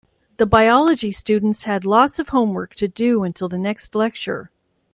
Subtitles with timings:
[0.37, 4.49] The biology students had lots of homework to do until the next lecture.